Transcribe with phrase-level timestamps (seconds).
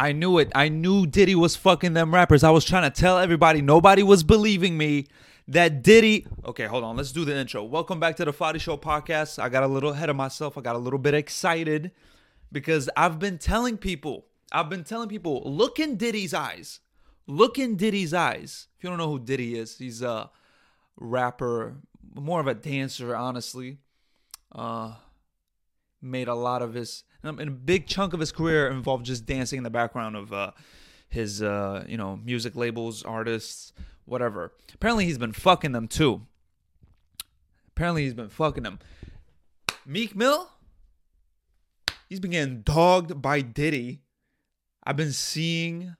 [0.00, 0.50] I knew it.
[0.54, 2.42] I knew Diddy was fucking them rappers.
[2.42, 3.60] I was trying to tell everybody.
[3.60, 5.08] Nobody was believing me
[5.46, 6.26] that Diddy.
[6.42, 6.96] Okay, hold on.
[6.96, 7.62] Let's do the intro.
[7.62, 9.38] Welcome back to the Fadi Show podcast.
[9.38, 10.56] I got a little ahead of myself.
[10.56, 11.90] I got a little bit excited
[12.50, 16.80] because I've been telling people, I've been telling people, look in Diddy's eyes.
[17.26, 18.68] Look in Diddy's eyes.
[18.78, 20.30] If you don't know who Diddy is, he's a
[20.96, 21.76] rapper,
[22.14, 23.76] more of a dancer, honestly.
[24.50, 24.94] Uh,
[26.02, 29.58] made a lot of his and a big chunk of his career involved just dancing
[29.58, 30.52] in the background of uh,
[31.08, 33.72] his uh, you know music labels, artists,
[34.04, 34.52] whatever.
[34.74, 36.22] Apparently he's been fucking them too.
[37.68, 38.78] Apparently he's been fucking them.
[39.86, 40.50] Meek Mill,
[42.08, 44.02] he's been getting dogged by Diddy.
[44.84, 45.96] I've been seeing.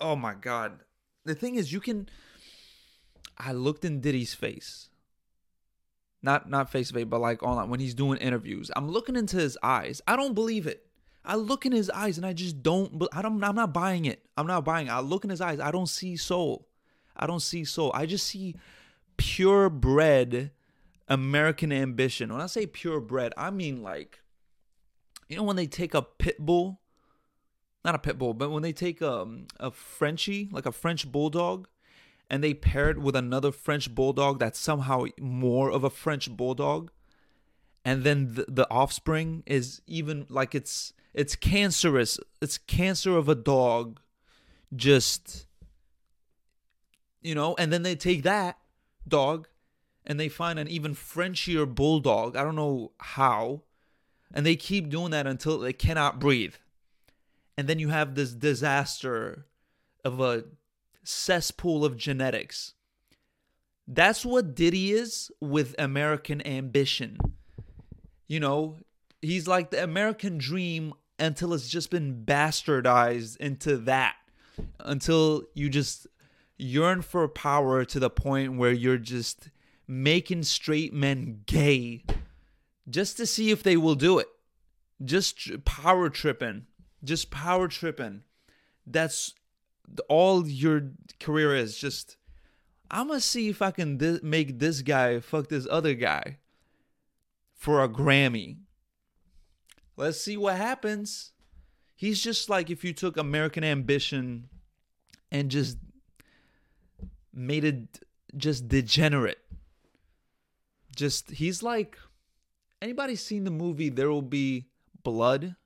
[0.00, 0.80] Oh my god!
[1.24, 2.08] The thing is, you can.
[3.36, 4.88] I looked in Diddy's face
[6.22, 8.70] not not face to face, but like online when he's doing interviews.
[8.74, 10.00] I'm looking into his eyes.
[10.06, 10.86] I don't believe it.
[11.24, 13.04] I look in his eyes and I just don't.
[13.12, 13.42] I don't.
[13.44, 14.24] I'm not buying it.
[14.36, 14.88] I'm not buying.
[14.88, 14.90] It.
[14.90, 15.60] I look in his eyes.
[15.60, 16.66] I don't see soul.
[17.16, 17.90] I don't see soul.
[17.94, 18.56] I just see
[19.16, 20.52] purebred
[21.08, 22.32] American ambition.
[22.32, 24.20] When I say purebred, I mean like,
[25.28, 26.80] you know, when they take a pit bull,
[27.84, 31.10] not a pit bull, but when they take a um, a Frenchie, like a French
[31.10, 31.68] bulldog,
[32.30, 36.90] and they pair it with another French bulldog that's somehow more of a French bulldog,
[37.84, 42.20] and then the, the offspring is even like it's it's cancerous.
[42.40, 44.00] It's cancer of a dog,
[44.74, 45.46] just
[47.22, 47.54] you know.
[47.58, 48.58] And then they take that
[49.06, 49.48] dog,
[50.04, 52.36] and they find an even Frenchier bulldog.
[52.36, 53.62] I don't know how,
[54.34, 56.56] and they keep doing that until they cannot breathe,
[57.56, 59.46] and then you have this disaster
[60.04, 60.44] of a
[61.08, 62.74] cesspool of genetics.
[63.86, 67.16] That's what Diddy is with American ambition.
[68.26, 68.76] You know,
[69.22, 74.16] he's like the American dream until it's just been bastardized into that.
[74.80, 76.06] Until you just
[76.58, 79.48] yearn for power to the point where you're just
[79.86, 82.04] making straight men gay
[82.90, 84.28] just to see if they will do it.
[85.02, 86.66] Just power tripping.
[87.02, 88.24] Just power tripping.
[88.86, 89.32] That's
[90.08, 90.90] all your
[91.20, 92.16] career is just
[92.90, 96.38] I'm gonna see if I can make this guy fuck this other guy
[97.54, 98.58] for a Grammy.
[99.96, 101.32] Let's see what happens.
[101.96, 104.48] He's just like if you took American Ambition
[105.30, 105.76] and just
[107.34, 108.00] made it
[108.36, 109.40] just degenerate.
[110.94, 111.98] Just he's like
[112.80, 114.66] anybody seen the movie There Will Be
[115.02, 115.56] Blood?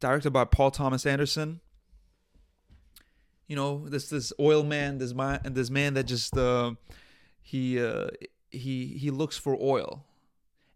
[0.00, 1.60] Directed by Paul Thomas Anderson
[3.48, 6.72] you know this this oil man this man this man that just uh,
[7.40, 8.08] he uh,
[8.50, 10.04] he he looks for oil.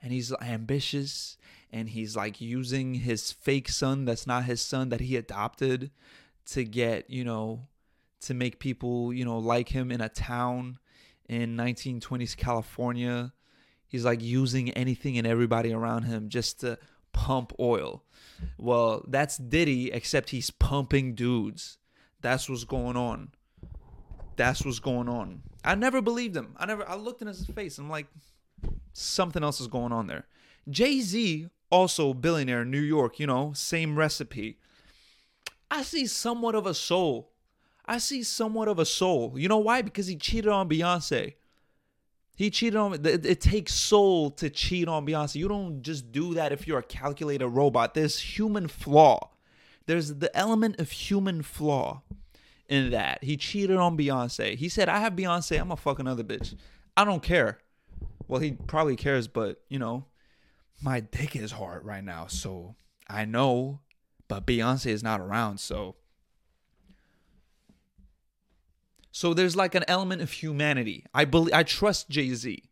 [0.05, 1.37] And he's ambitious
[1.73, 5.93] and he's like using his fake son that's not his son that he adopted
[6.47, 7.69] to get you know
[8.23, 10.79] to make people you know like him in a town
[11.29, 13.33] in 1920s California.
[13.87, 16.79] He's like using anything and everybody around him just to
[17.13, 18.03] pump oil.
[18.59, 21.79] Well that's Diddy except he's pumping dudes
[22.23, 23.33] that's what's going on.
[24.37, 25.43] That's what's going on.
[25.65, 26.55] I never believed him.
[26.57, 28.07] I never I looked in his face I'm like
[28.93, 30.27] something else is going on there.
[30.71, 34.59] Jay-Z also billionaire New York, you know, same recipe.
[35.71, 37.33] I see somewhat of a soul.
[37.87, 39.35] I see somewhat of a soul.
[39.37, 39.83] You know why?
[39.83, 41.35] Because he cheated on Beyonce.
[42.37, 45.37] He cheated on it, it takes soul to cheat on Beyonce.
[45.37, 47.95] You don't just do that if you're a calculated robot.
[47.95, 49.32] There's human flaw.
[49.87, 52.03] There's the element of human flaw
[52.69, 53.23] in that.
[53.23, 54.57] He cheated on Beyonce.
[54.57, 56.55] He said, I have Beyonce, I'm a fucking other bitch.
[56.97, 57.59] I don't care.
[58.29, 60.07] Well, he probably cares, but you know,
[60.81, 62.77] my dick is hard right now, so
[63.09, 63.81] I know,
[64.29, 65.97] but Beyonce is not around, so
[69.15, 71.05] so there's like an element of humanity.
[71.13, 72.63] I believe I trust Jay-Z.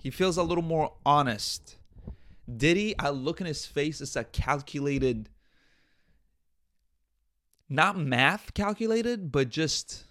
[0.00, 1.76] He feels a little more honest.
[2.50, 5.28] Diddy, I look in his face, it's a calculated
[7.68, 10.04] not math calculated, but just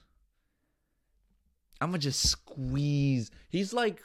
[1.81, 3.31] I'm gonna just squeeze.
[3.49, 4.03] He's like,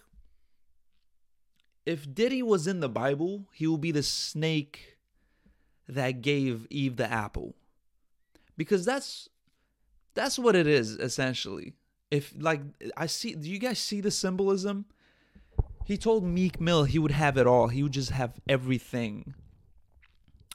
[1.85, 4.99] if Diddy was in the Bible, he will be the snake
[5.89, 7.55] that gave Eve the apple,
[8.57, 9.29] because that's
[10.15, 11.75] that's what it is essentially.
[12.11, 12.61] If like
[12.97, 14.87] I see, do you guys see the symbolism?
[15.85, 17.69] He told Meek Mill he would have it all.
[17.69, 19.35] He would just have everything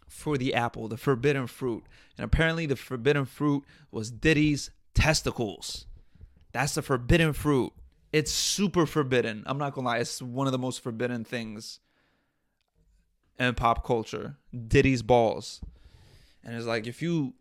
[0.07, 1.83] for the apple, the forbidden fruit.
[2.17, 5.85] And apparently, the forbidden fruit was Diddy's testicles.
[6.53, 7.73] That's the forbidden fruit.
[8.11, 9.43] It's super forbidden.
[9.45, 11.79] I'm not gonna lie, it's one of the most forbidden things
[13.37, 14.37] in pop culture.
[14.67, 15.61] Diddy's balls.
[16.43, 17.33] And it's like if you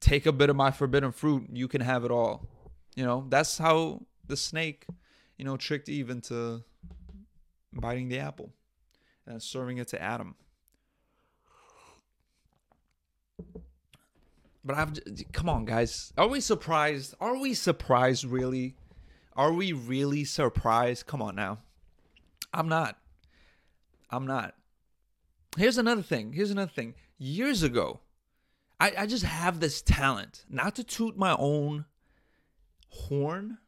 [0.00, 2.48] take a bit of my forbidden fruit, you can have it all.
[2.96, 4.86] You know, that's how the snake,
[5.36, 6.64] you know, tricked Eve into
[7.72, 8.52] biting the apple
[9.26, 10.34] and serving it to Adam.
[14.64, 14.98] But I've
[15.32, 16.12] come on, guys.
[16.18, 17.14] Are we surprised?
[17.20, 18.74] Are we surprised really?
[19.34, 21.06] Are we really surprised?
[21.06, 21.58] Come on now.
[22.52, 22.98] I'm not.
[24.10, 24.54] I'm not.
[25.56, 26.32] Here's another thing.
[26.32, 26.94] Here's another thing.
[27.18, 28.00] Years ago,
[28.80, 31.84] I, I just have this talent not to toot my own
[32.90, 33.58] horn,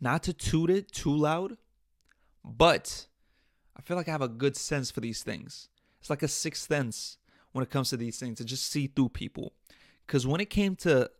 [0.00, 1.56] not to toot it too loud,
[2.44, 3.06] but
[3.76, 5.68] I feel like I have a good sense for these things.
[6.00, 7.18] It's like a sixth sense
[7.52, 9.52] when it comes to these things to just see through people.
[10.06, 11.10] Because when it came to,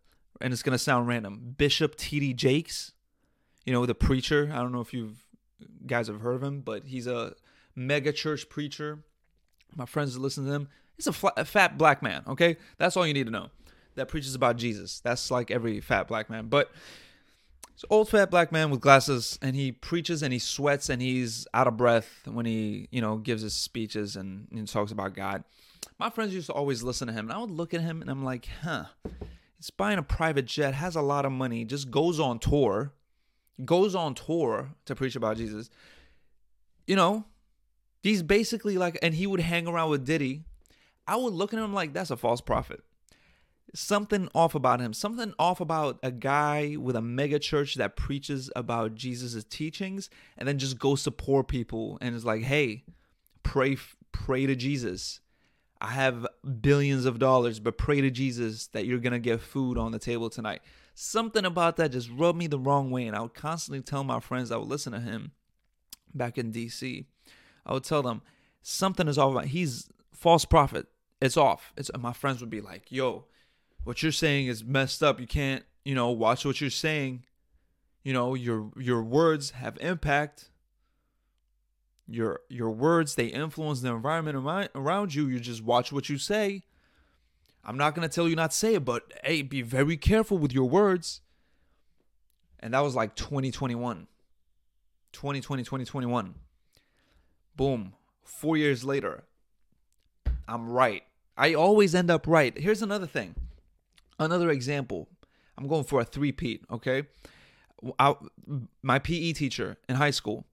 [0.40, 2.34] and it's gonna sound random, Bishop T.D.
[2.34, 2.92] Jakes,
[3.64, 4.50] you know the preacher.
[4.52, 5.12] I don't know if you
[5.86, 7.34] guys have heard of him, but he's a
[7.74, 9.00] mega church preacher.
[9.76, 10.68] My friends listen to him.
[10.96, 12.22] He's a, flat, a fat black man.
[12.26, 13.50] Okay, that's all you need to know.
[13.96, 15.00] That preaches about Jesus.
[15.00, 16.70] That's like every fat black man, but.
[17.74, 21.46] It's old fat black man with glasses, and he preaches and he sweats and he's
[21.54, 25.44] out of breath when he, you know, gives his speeches and, and talks about God.
[25.98, 28.10] My friends used to always listen to him, and I would look at him and
[28.10, 28.84] I'm like, huh,
[29.56, 32.92] he's buying a private jet, has a lot of money, just goes on tour,
[33.64, 35.70] goes on tour to preach about Jesus.
[36.86, 37.24] You know,
[38.00, 40.44] he's basically like, and he would hang around with Diddy.
[41.06, 42.80] I would look at him like that's a false prophet
[43.74, 48.50] something off about him something off about a guy with a mega church that preaches
[48.56, 52.84] about jesus' teachings and then just goes to poor people and is like hey
[53.42, 53.76] pray
[54.12, 55.20] pray to jesus
[55.80, 56.26] i have
[56.60, 60.30] billions of dollars but pray to jesus that you're gonna get food on the table
[60.30, 60.60] tonight
[60.94, 64.20] something about that just rubbed me the wrong way and i would constantly tell my
[64.20, 65.32] friends I would listen to him
[66.14, 67.04] back in dc
[67.66, 68.22] i would tell them
[68.62, 70.86] something is off he's false prophet
[71.20, 73.24] it's off it's my friends would be like yo
[73.88, 75.18] what you're saying is messed up.
[75.18, 77.24] You can't, you know, watch what you're saying.
[78.02, 80.50] You know, your your words have impact.
[82.10, 85.26] Your your words they influence the environment around you.
[85.28, 86.62] You just watch what you say.
[87.64, 90.52] I'm not gonna tell you not to say it, but hey, be very careful with
[90.52, 91.20] your words.
[92.60, 94.06] And that was like 2021.
[95.12, 96.34] 2020, 2021.
[97.56, 97.92] Boom.
[98.24, 99.24] Four years later,
[100.46, 101.02] I'm right.
[101.36, 102.56] I always end up right.
[102.58, 103.34] Here's another thing.
[104.18, 105.08] Another example.
[105.56, 107.04] I'm going for a three-peat, okay?
[107.98, 108.14] I,
[108.82, 110.46] my PE teacher in high school,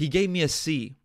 [0.00, 0.96] he gave me a C.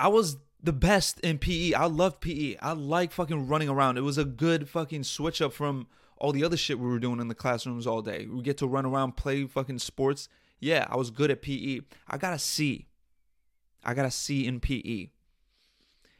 [0.00, 1.74] I was the best in PE.
[1.74, 2.56] I love PE.
[2.60, 3.98] I like fucking running around.
[3.98, 5.86] It was a good fucking switch up from
[6.16, 8.26] all the other shit we were doing in the classrooms all day.
[8.26, 10.28] We get to run around, play fucking sports.
[10.58, 11.82] Yeah, I was good at PE.
[12.08, 12.88] I got a C.
[13.84, 15.10] I got a C in PE.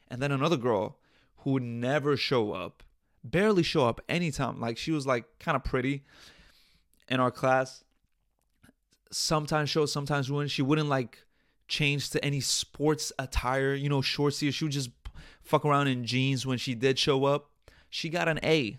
[0.06, 0.98] And then another girl
[1.38, 2.84] who would never show up
[3.24, 4.60] barely show up anytime.
[4.60, 6.04] Like she was like kind of pretty
[7.08, 7.82] in our class.
[9.10, 10.50] Sometimes show, sometimes wouldn't.
[10.50, 11.24] She wouldn't like
[11.68, 14.38] change to any sports attire, you know, shorts.
[14.38, 14.90] She would just
[15.42, 17.50] fuck around in jeans when she did show up.
[17.90, 18.78] She got an A.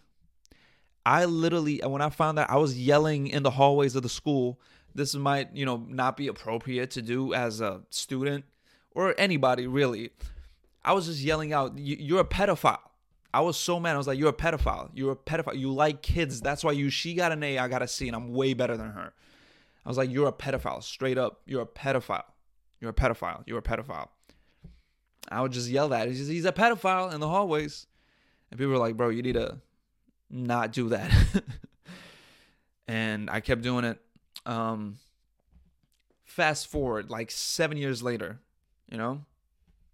[1.05, 4.59] I literally, when I found that, I was yelling in the hallways of the school.
[4.93, 8.45] This might, you know, not be appropriate to do as a student
[8.91, 10.11] or anybody really.
[10.83, 12.79] I was just yelling out, "You're a pedophile."
[13.33, 13.93] I was so mad.
[13.93, 14.89] I was like, "You're a pedophile.
[14.93, 15.57] You're a pedophile.
[15.57, 16.41] You like kids.
[16.41, 16.89] That's why you.
[16.89, 17.59] She got an A.
[17.59, 19.13] I got a C, and I'm way better than her."
[19.85, 20.83] I was like, "You're a pedophile.
[20.83, 21.41] Straight up.
[21.45, 22.23] You're a pedophile.
[22.79, 23.43] You're a pedophile.
[23.45, 24.09] You're a pedophile."
[25.31, 26.07] I would just yell that.
[26.07, 27.87] He's, he's a pedophile in the hallways,
[28.49, 29.59] and people were like, "Bro, you need to
[30.29, 31.11] not do that."
[32.87, 33.99] and I kept doing it.
[34.45, 34.99] Um,
[36.25, 38.39] fast forward, like seven years later,
[38.89, 39.25] you know,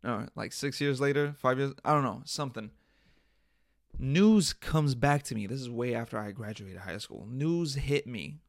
[0.04, 1.74] no, like six years later, five years.
[1.84, 2.72] I don't know, something
[4.00, 5.48] news comes back to me.
[5.48, 7.28] This is way after I graduated high school.
[7.30, 8.40] News hit me.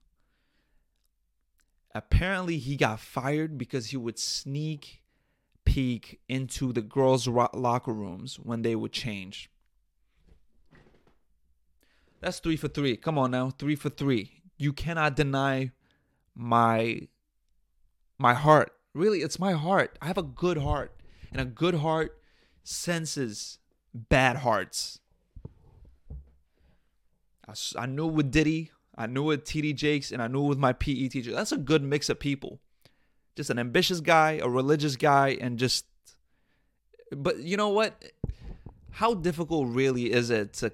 [1.97, 5.03] Apparently, he got fired because he would sneak
[5.65, 9.49] peek into the girls' locker rooms when they would change.
[12.21, 12.99] That's three for three.
[12.99, 14.43] Come on now, three for three.
[14.59, 15.73] You cannot deny
[16.35, 17.09] my
[18.19, 18.73] my heart.
[18.93, 19.99] Really, it's my heart.
[20.03, 21.01] I have a good heart,
[21.33, 22.21] and a good heart
[22.63, 23.59] senses
[23.95, 25.01] bad hearts.
[27.49, 30.73] I, I knew with Diddy, I knew with TD Jakes, and I knew with my
[30.73, 31.33] PE teacher.
[31.33, 32.61] That's a good mix of people.
[33.35, 35.85] Just an ambitious guy, a religious guy, and just.
[37.11, 38.05] But you know what?
[38.93, 40.73] How difficult really is it to.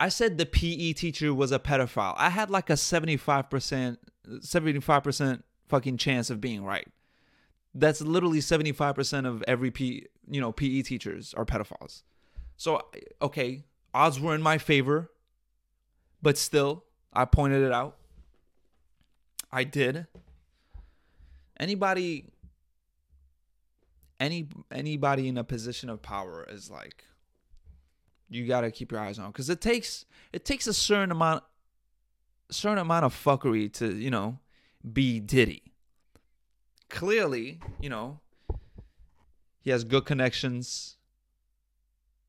[0.00, 2.14] I said the PE teacher was a pedophile.
[2.16, 6.88] I had like a 75%, 75% fucking chance of being right.
[7.74, 12.02] That's literally 75% of every P, you know, PE teachers are pedophiles.
[12.56, 12.82] So,
[13.20, 13.64] okay,
[13.94, 15.10] odds were in my favor,
[16.22, 17.96] but still, I pointed it out.
[19.50, 20.06] I did.
[21.58, 22.26] Anybody
[24.18, 27.04] any anybody in a position of power is like
[28.28, 31.42] you got to keep your eyes on cuz it takes it takes a certain amount
[32.52, 34.38] certain amount of fuckery to, you know,
[34.92, 35.62] be Diddy.
[36.88, 38.20] Clearly, you know,
[39.60, 40.96] he has good connections.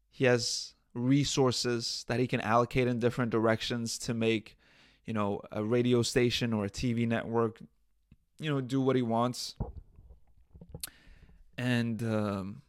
[0.09, 4.57] He has resources that he can allocate in different directions to make,
[5.05, 7.59] you know, a radio station or a TV network,
[8.39, 9.55] you know, do what he wants.
[11.57, 12.61] And um,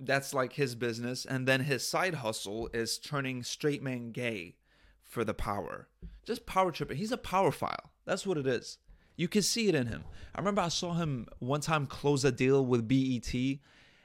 [0.00, 1.24] that's like his business.
[1.24, 4.56] And then his side hustle is turning straight man gay
[5.02, 5.88] for the power.
[6.24, 6.96] Just power tripping.
[6.96, 7.90] He's a power file.
[8.04, 8.78] That's what it is.
[9.16, 10.04] You can see it in him.
[10.34, 13.32] I remember I saw him one time close a deal with BET,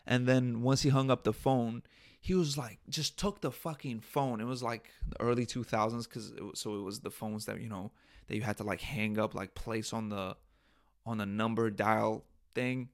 [0.08, 1.84] and then once he hung up the phone,
[2.20, 4.42] he was like, just took the fucking phone.
[4.42, 7.92] It was like the early 2000s, because so it was the phones that you know
[8.28, 10.36] that you had to like hang up, like place on the
[11.06, 12.24] on the number dial
[12.56, 12.90] thing.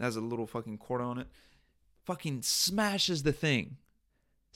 [0.00, 1.26] Has a little fucking cord on it.
[2.04, 3.78] Fucking smashes the thing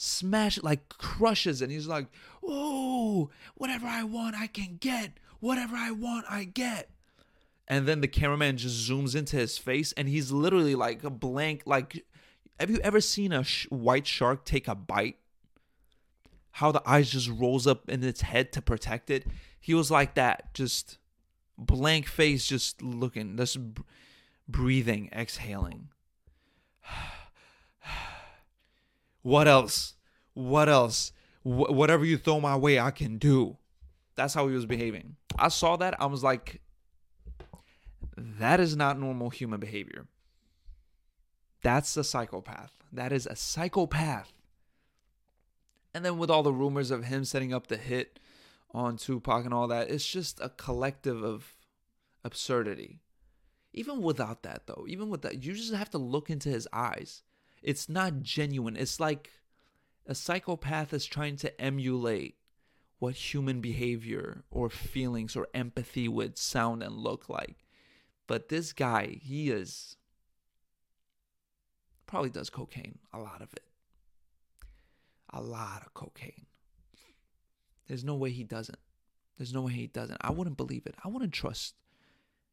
[0.01, 1.65] smash it, like crushes it.
[1.65, 2.07] And he's like,
[2.43, 5.13] oh, whatever I want, I can get.
[5.41, 6.91] Whatever I want, I get.
[7.71, 11.63] And then the cameraman just zooms into his face, and he's literally like a blank.
[11.67, 12.05] Like,
[12.59, 15.19] have you ever seen a sh- white shark take a bite?
[16.51, 19.25] How the eyes just rolls up in its head to protect it.
[19.61, 20.99] He was like that, just
[21.57, 23.57] blank face, just looking, just
[24.49, 25.89] breathing, exhaling.
[29.23, 29.97] What else?
[30.33, 31.13] What else?
[31.43, 33.59] Wh- whatever you throw my way, I can do.
[34.15, 35.17] That's how he was behaving.
[35.39, 36.01] I saw that.
[36.01, 36.63] I was like,
[38.17, 40.07] that is not normal human behavior.
[41.63, 42.73] That's a psychopath.
[42.93, 44.33] That is a psychopath.
[45.93, 48.19] And then with all the rumors of him setting up the hit
[48.73, 51.57] on Tupac and all that, it's just a collective of
[52.25, 53.01] absurdity.
[53.73, 57.23] Even without that, though, even with that, you just have to look into his eyes.
[57.63, 58.77] It's not genuine.
[58.77, 59.31] It's like
[60.07, 62.37] a psychopath is trying to emulate
[62.99, 67.65] what human behavior or feelings or empathy would sound and look like.
[68.31, 69.97] But this guy, he is
[72.07, 73.65] probably does cocaine, a lot of it.
[75.31, 76.47] A lot of cocaine.
[77.89, 78.79] There's no way he doesn't.
[79.37, 80.19] There's no way he doesn't.
[80.21, 80.95] I wouldn't believe it.
[81.05, 81.75] I wouldn't trust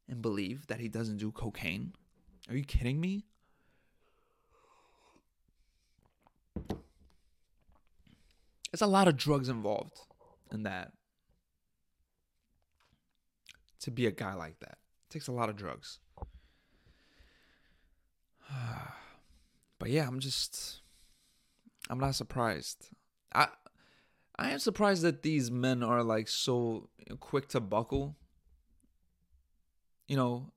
[0.10, 1.94] and believe that he doesn't do cocaine.
[2.50, 3.26] Are you kidding me?
[8.72, 10.00] There's a lot of drugs involved
[10.52, 10.94] in that.
[13.82, 14.80] To be a guy like that,
[15.10, 16.00] takes a lot of drugs.
[19.80, 20.82] but yeah, I'm just
[21.90, 22.90] I'm not surprised.
[23.34, 23.48] I
[24.38, 28.16] I am surprised that these men are like so quick to buckle.
[30.08, 30.54] You know,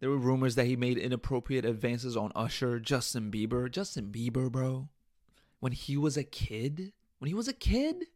[0.00, 3.70] there were rumors that he made inappropriate advances on Usher, Justin Bieber.
[3.70, 4.88] Justin Bieber, bro
[5.60, 6.92] when he was a kid.
[7.18, 8.06] When he was a kid.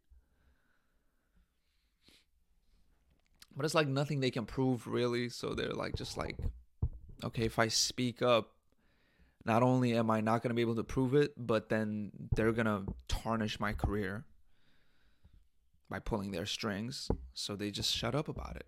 [3.60, 5.28] But it's like nothing they can prove really.
[5.28, 6.38] So they're like, just like,
[7.22, 8.54] okay, if I speak up,
[9.44, 12.52] not only am I not going to be able to prove it, but then they're
[12.52, 14.24] going to tarnish my career
[15.90, 17.10] by pulling their strings.
[17.34, 18.66] So they just shut up about it.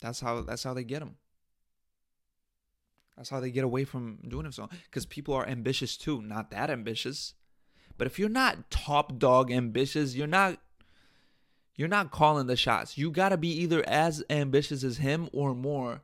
[0.00, 1.16] That's how that's how they get them.
[3.16, 6.52] That's how they get away from doing it so because people are ambitious too, not
[6.52, 7.34] that ambitious.
[7.98, 10.60] But if you're not top dog ambitious, you're not
[11.82, 12.96] you're not calling the shots.
[12.96, 16.00] You got to be either as ambitious as him or more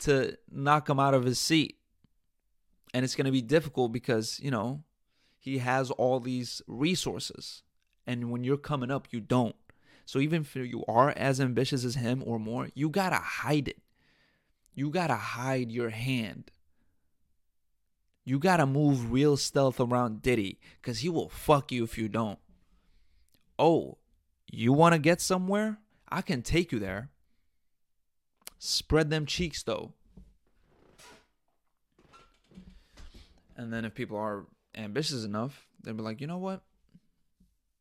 [0.00, 1.78] to knock him out of his seat.
[2.92, 4.82] And it's going to be difficult because, you know,
[5.38, 7.62] he has all these resources.
[8.06, 9.56] And when you're coming up, you don't.
[10.04, 13.68] So even if you are as ambitious as him or more, you got to hide
[13.68, 13.78] it.
[14.74, 16.50] You got to hide your hand
[18.24, 22.38] you gotta move real stealth around Diddy, cause he will fuck you if you don't.
[23.58, 23.98] Oh,
[24.52, 25.78] you wanna get somewhere?
[26.08, 27.10] I can take you there.
[28.58, 29.94] Spread them cheeks though.
[33.56, 34.44] And then if people are
[34.74, 36.62] ambitious enough, they'll be like, you know what?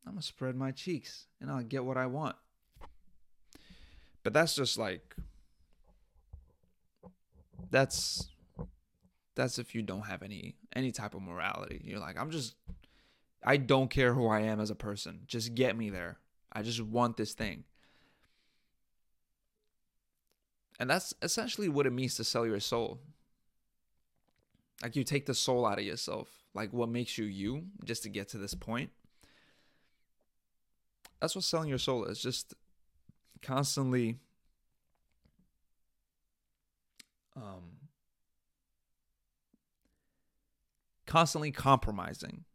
[0.05, 2.35] I'm gonna spread my cheeks and I'll get what I want.
[4.23, 5.15] But that's just like
[7.69, 8.29] that's
[9.35, 11.81] that's if you don't have any any type of morality.
[11.83, 12.55] You're like, I'm just
[13.43, 15.21] I don't care who I am as a person.
[15.25, 16.20] Just get me there.
[16.51, 17.63] I just want this thing.
[20.79, 22.99] And that's essentially what it means to sell your soul.
[24.81, 26.27] Like you take the soul out of yourself.
[26.53, 28.89] Like what makes you you just to get to this point.
[31.19, 32.19] That's what selling your soul is.
[32.19, 32.55] Just
[33.41, 34.17] constantly
[37.35, 37.77] um
[41.05, 42.45] constantly compromising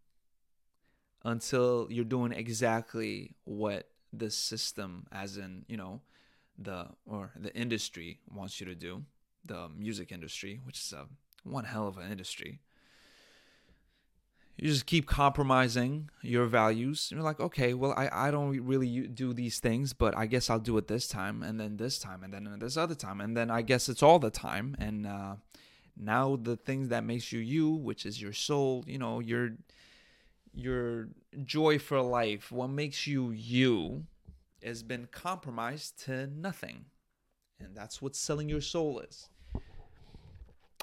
[1.27, 6.01] until you're doing exactly what the system as in you know
[6.57, 9.03] the or the industry wants you to do
[9.45, 11.07] the music industry which is a
[11.45, 12.61] one hell of an industry.
[14.57, 17.11] You just keep compromising your values.
[17.13, 20.59] You're like okay well i, I don't really do these things but i guess i'll
[20.59, 23.51] do it this time and then this time and then this other time and then
[23.51, 24.75] i guess it's all the time.
[24.79, 25.35] And uh,
[25.97, 29.51] now the things that makes you you which is your soul you know your
[30.57, 31.09] your
[31.45, 34.05] joy for life what makes you you
[34.63, 36.87] has been compromised to nothing
[37.61, 39.29] and that's what selling your soul is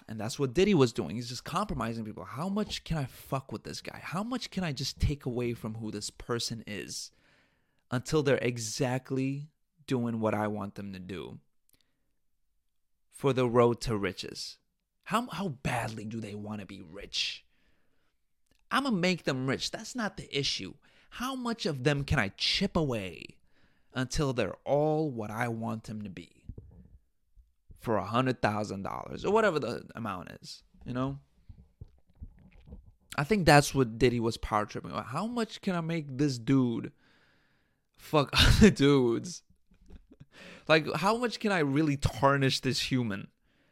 [0.07, 1.15] and that's what Diddy was doing.
[1.15, 2.23] He's just compromising people.
[2.23, 3.99] How much can I fuck with this guy?
[4.01, 7.11] How much can I just take away from who this person is
[7.91, 9.47] until they're exactly
[9.87, 11.39] doing what I want them to do
[13.09, 14.57] for the road to riches?
[15.05, 17.42] How, how badly do they want to be rich?
[18.73, 19.71] I'm going to make them rich.
[19.71, 20.73] That's not the issue.
[21.11, 23.23] How much of them can I chip away
[23.93, 26.43] until they're all what I want them to be?
[27.83, 31.19] for a hundred thousand dollars or whatever the amount is, you know.
[33.17, 35.07] I think that's what Diddy was power tripping about.
[35.07, 36.93] How much can I make this dude
[37.97, 39.43] fuck other dudes?
[40.69, 43.27] like, how much can I really tarnish this human?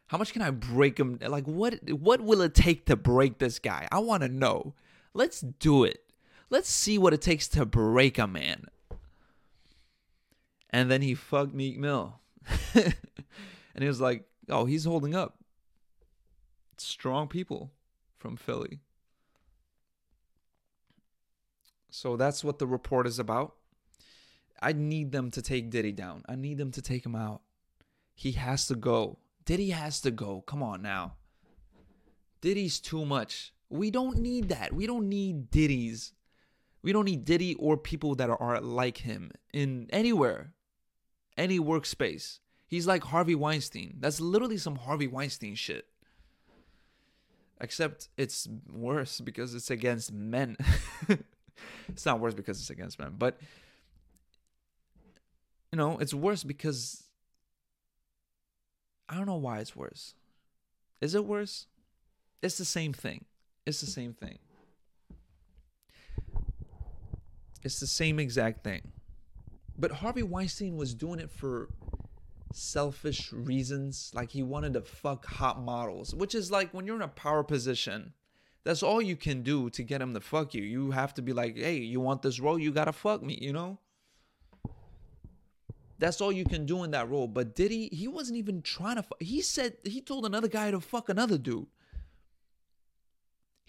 [0.08, 1.18] How much can I break him?
[1.26, 3.88] Like, what what will it take to break this guy?
[3.94, 4.76] I want to know.
[5.14, 6.04] Let's do it.
[6.50, 8.66] Let's see what it takes to break a man.
[10.70, 12.20] And then he fucked Meek Mill.
[13.74, 15.38] And he was like, oh, he's holding up.
[16.78, 17.72] Strong people
[18.18, 18.80] from Philly.
[21.90, 23.56] So that's what the report is about.
[24.62, 26.24] I need them to take Diddy down.
[26.28, 27.42] I need them to take him out.
[28.14, 29.18] He has to go.
[29.46, 30.42] Diddy has to go.
[30.42, 31.14] Come on now.
[32.42, 33.54] Diddy's too much.
[33.72, 34.74] We don't need that.
[34.74, 36.12] We don't need Diddy's.
[36.84, 40.54] We don't need Diddy or people that are like him in anywhere,
[41.38, 42.40] any workspace.
[42.68, 43.96] He's like Harvey Weinstein.
[44.00, 45.86] That's literally some Harvey Weinstein shit.
[47.62, 50.58] Except it's worse because it's against men.
[51.88, 53.38] it's not worse because it's against men, but
[55.72, 57.04] you know, it's worse because
[59.08, 60.16] I don't know why it's worse.
[61.00, 61.68] Is it worse?
[62.42, 63.26] It's the same thing.
[63.66, 64.40] It's the same thing.
[67.64, 68.92] It's the same exact thing.
[69.78, 71.70] But Harvey Weinstein was doing it for
[72.54, 74.12] selfish reasons.
[74.14, 77.44] Like he wanted to fuck hot models, which is like when you're in a power
[77.44, 78.14] position,
[78.64, 80.64] that's all you can do to get him to fuck you.
[80.64, 82.60] You have to be like, hey, you want this role?
[82.60, 83.80] You gotta fuck me, you know?
[86.00, 87.28] That's all you can do in that role.
[87.28, 87.88] But Diddy?
[87.92, 89.04] He wasn't even trying to.
[89.04, 89.22] Fuck.
[89.22, 91.68] He said he told another guy to fuck another dude.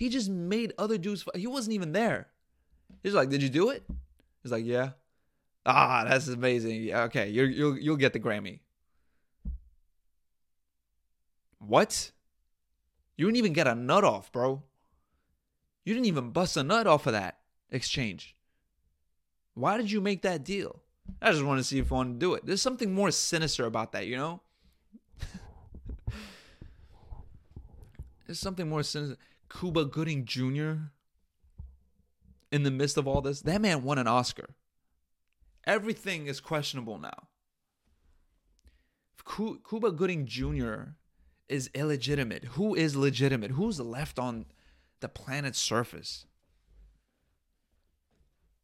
[0.03, 1.25] He just made other dudes.
[1.37, 2.27] He wasn't even there.
[3.05, 3.85] He's like, "Did you do it?"
[4.43, 4.95] He's like, "Yeah."
[5.65, 6.93] Ah, that's amazing.
[6.93, 8.59] Okay, you you'll you'll get the Grammy.
[11.61, 12.11] What?
[13.17, 14.65] You didn't even get a nut off, bro.
[15.85, 17.39] You didn't even bust a nut off of that
[17.71, 18.35] exchange.
[19.55, 20.83] Why did you make that deal?
[21.21, 22.45] I just want to see if you want to do it.
[22.45, 24.41] There's something more sinister about that, you know?
[28.27, 29.17] There's something more sinister.
[29.59, 30.75] Cuba Gooding Jr.
[32.51, 34.55] in the midst of all this, that man won an Oscar.
[35.65, 37.29] Everything is questionable now.
[39.25, 40.95] Cuba Gooding Jr
[41.49, 42.45] is illegitimate?
[42.45, 43.53] Who is legitimate?
[43.53, 44.47] Who's left on
[45.01, 46.25] the planet's surface?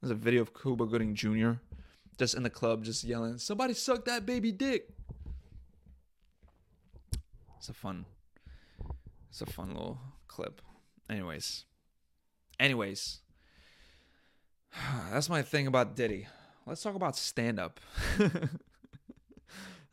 [0.01, 1.53] There's a video of Cuba Gooding Jr.
[2.19, 4.89] just in the club, just yelling, "Somebody suck that baby dick."
[7.59, 8.07] It's a fun,
[9.29, 10.63] it's a fun little clip.
[11.11, 11.65] Anyways,
[12.61, 13.21] anyways,
[15.11, 16.27] that's my thing about Diddy.
[16.67, 17.81] Let's talk about stand up.
[18.19, 18.51] that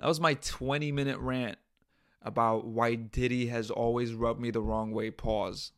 [0.02, 1.58] was my 20 minute rant
[2.22, 5.10] about why Diddy has always rubbed me the wrong way.
[5.10, 5.72] Pause.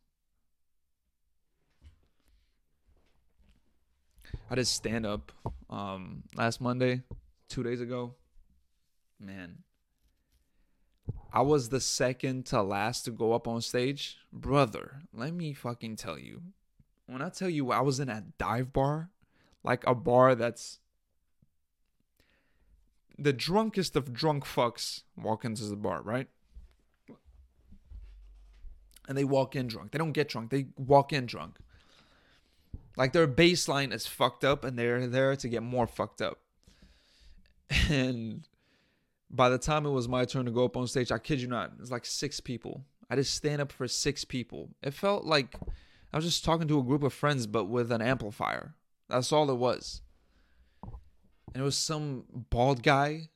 [4.50, 5.32] I did stand up
[5.70, 7.04] um, last Monday,
[7.50, 8.16] two days ago.
[9.20, 9.60] Man,
[11.32, 14.18] I was the second to last to go up on stage.
[14.32, 16.42] Brother, let me fucking tell you.
[17.06, 19.10] When I tell you I was in a dive bar,
[19.64, 20.80] like a bar that's
[23.18, 26.28] the drunkest of drunk fucks walk into the bar, right?
[29.08, 29.92] and they walk in drunk.
[29.92, 30.52] They don't get drunk.
[30.52, 31.58] They walk in drunk.
[32.98, 36.40] Like their baseline is fucked up and they're there to get more fucked up.
[37.90, 38.48] And
[39.30, 41.48] by the time it was my turn to go up on stage, I kid you
[41.48, 42.86] not, it was like six people.
[43.10, 44.70] I just stand up for six people.
[44.84, 45.56] It felt like
[46.12, 48.76] I was just talking to a group of friends, but with an amplifier.
[49.10, 50.02] That's all it was.
[51.54, 53.30] And it was some bald guy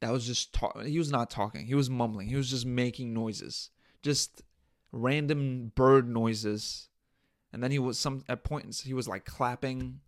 [0.00, 0.86] that was just talking.
[0.86, 1.66] He was not talking.
[1.66, 2.28] He was mumbling.
[2.28, 3.70] He was just making noises,
[4.02, 4.42] just
[4.92, 6.88] random bird noises.
[7.52, 10.00] And then he was some at points he was like clapping,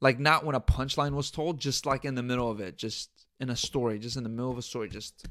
[0.00, 3.21] like not when a punchline was told, just like in the middle of it, just
[3.42, 5.26] in a story, just in the middle of a story, just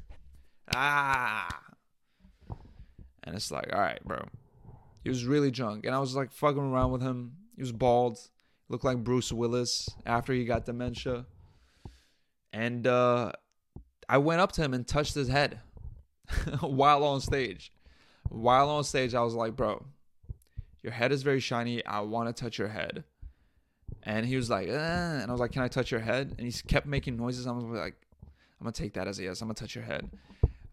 [0.76, 1.48] ah.
[3.24, 4.22] And it's like, all right, bro.
[5.02, 7.32] He was really drunk, and I was like fucking around with him.
[7.56, 8.18] He was bald,
[8.68, 11.24] looked like Bruce Willis after he got dementia.
[12.52, 13.32] And uh,
[14.08, 15.60] I went up to him and touched his head
[16.60, 17.72] while on stage.
[18.28, 19.86] While on stage, I was like, bro,
[20.82, 21.84] your head is very shiny.
[21.86, 23.04] I want to touch your head.
[24.02, 24.72] And he was like, eh.
[25.20, 26.34] and I was like, can I touch your head?
[26.38, 27.46] And he kept making noises.
[27.46, 28.01] I was like,
[28.64, 29.40] I'm to take that as a yes.
[29.40, 30.08] I'm to touch your head.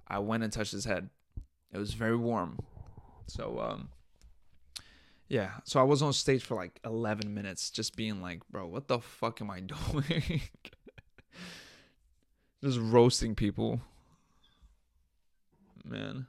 [0.08, 1.10] I went and touched his head.
[1.74, 2.60] It was very warm.
[3.26, 3.90] So, um,
[5.28, 5.54] yeah.
[5.64, 9.00] So I was on stage for like 11 minutes just being like, bro, what the
[9.00, 9.60] fuck am I
[9.92, 10.42] doing?
[12.64, 13.82] Just roasting people.
[15.84, 16.28] Man.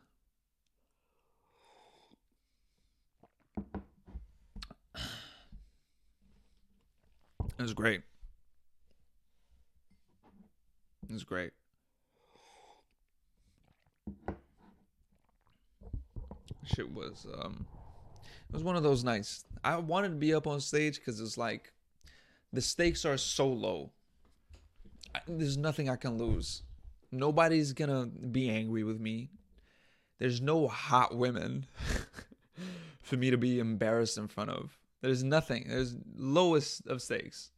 [7.59, 8.01] It was great.
[11.11, 11.51] It was great.
[16.65, 17.67] Shit was um
[18.49, 19.45] it was one of those nights.
[19.65, 21.73] I wanted to be up on stage cuz it's like
[22.53, 23.91] the stakes are so low
[25.27, 26.63] there's nothing I can lose.
[27.11, 29.31] Nobody's gonna be angry with me.
[30.19, 31.67] There's no hot women
[33.03, 34.79] for me to be embarrassed in front of.
[35.01, 35.67] There's nothing.
[35.69, 37.51] There's lowest of stakes.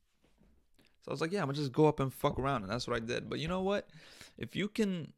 [1.03, 2.87] So I was like, yeah, I'm gonna just go up and fuck around, and that's
[2.87, 3.29] what I did.
[3.29, 3.89] But you know what?
[4.39, 5.13] If you can,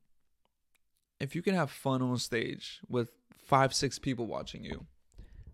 [1.21, 4.87] if you can have fun on stage with five, six people watching you,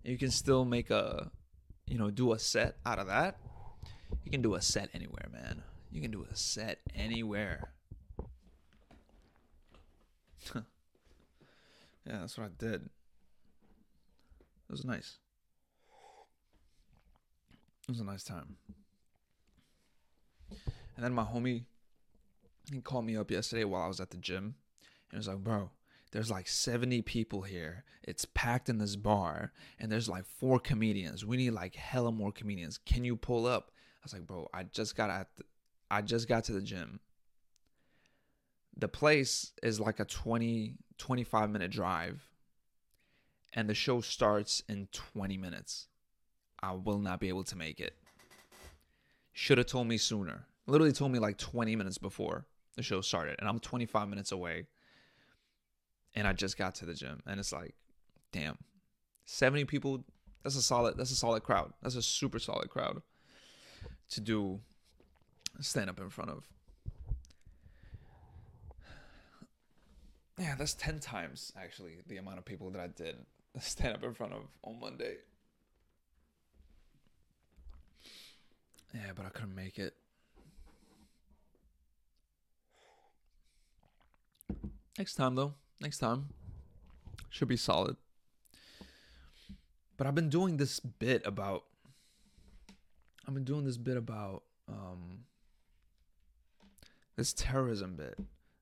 [0.04, 1.32] you can still make a,
[1.86, 3.38] you know, do a set out of that.
[4.24, 5.62] You can do a set anywhere, man.
[5.90, 7.72] You can do a set anywhere.
[10.54, 10.62] yeah,
[12.04, 12.82] that's what I did.
[12.82, 15.18] It was nice.
[17.82, 18.56] It was a nice time.
[21.00, 21.64] And then my homie,
[22.70, 24.56] he called me up yesterday while I was at the gym.
[25.10, 25.70] And was like, bro,
[26.12, 27.84] there's like 70 people here.
[28.02, 29.50] It's packed in this bar.
[29.78, 31.24] And there's like four comedians.
[31.24, 32.76] We need like hella more comedians.
[32.76, 33.70] Can you pull up?
[33.74, 35.44] I was like, bro, I just got at the,
[35.90, 37.00] I just got to the gym.
[38.76, 42.28] The place is like a 20, 25 minute drive,
[43.54, 45.86] and the show starts in 20 minutes.
[46.62, 47.96] I will not be able to make it.
[49.32, 50.44] Should have told me sooner.
[50.70, 54.66] Literally told me like 20 minutes before the show started, and I'm 25 minutes away.
[56.14, 57.74] And I just got to the gym, and it's like,
[58.32, 58.56] damn,
[59.24, 60.04] 70 people.
[60.42, 60.96] That's a solid.
[60.96, 61.72] That's a solid crowd.
[61.82, 63.02] That's a super solid crowd
[64.10, 64.60] to do
[65.60, 66.48] stand up in front of.
[70.38, 73.16] Yeah, that's 10 times actually the amount of people that I did
[73.60, 75.16] stand up in front of on Monday.
[78.94, 79.94] Yeah, but I couldn't make it.
[85.00, 85.54] Next time, though.
[85.80, 86.28] Next time.
[87.30, 87.96] Should be solid.
[89.96, 91.64] But I've been doing this bit about.
[93.26, 95.20] I've been doing this bit about um,
[97.16, 98.18] this terrorism bit.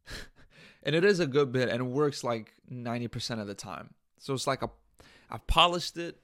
[0.84, 3.92] and it is a good bit and it works like 90% of the time.
[4.20, 4.70] So it's like a
[5.28, 6.20] I've polished it.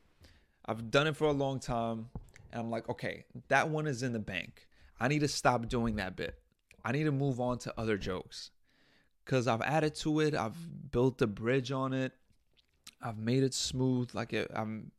[0.65, 2.07] I've done it for a long time
[2.53, 4.69] and I'm like, okay, that one is in the bank.
[5.01, 6.39] I need to stop doing that bit.
[6.85, 8.53] I need to move on to other jokes.
[9.25, 12.13] Cuz I've added to it, I've built a bridge on it.
[13.01, 14.91] I've made it smooth like it, I'm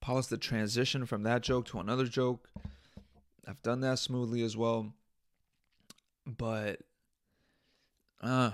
[0.00, 2.48] polished the transition from that joke to another joke.
[3.46, 4.94] I've done that smoothly as well
[6.26, 6.80] but
[8.20, 8.52] uh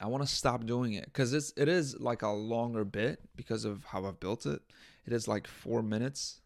[0.00, 3.64] I want to stop doing it because it's it is like a longer bit because
[3.64, 4.60] of how I've built it.
[5.06, 6.40] It is like four minutes.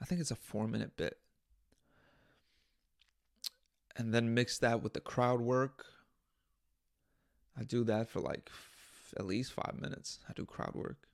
[0.00, 1.18] I think it's a four minute bit,
[3.96, 5.84] and then mix that with the crowd work.
[7.58, 10.18] I do that for like f- at least five minutes.
[10.28, 11.08] I do crowd work,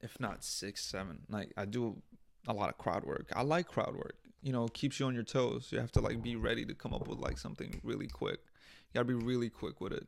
[0.00, 1.20] if not six, seven.
[1.28, 2.02] Like I do
[2.48, 3.30] a lot of crowd work.
[3.34, 6.22] I like crowd work you know keeps you on your toes you have to like
[6.22, 9.82] be ready to come up with like something really quick you gotta be really quick
[9.82, 10.06] with it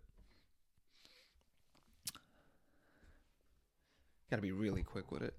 [4.32, 5.34] Gotta be really quick with it.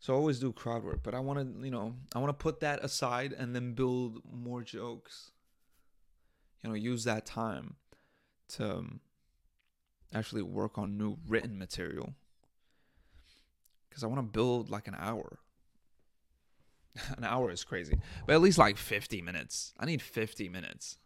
[0.00, 2.42] So I always do crowd work, but I want to, you know, I want to
[2.42, 5.30] put that aside and then build more jokes.
[6.64, 7.76] You know, use that time
[8.48, 9.00] to um,
[10.14, 12.14] actually work on new written material.
[13.88, 15.38] Because I want to build like an hour.
[17.16, 19.72] an hour is crazy, but at least like 50 minutes.
[19.78, 20.98] I need 50 minutes.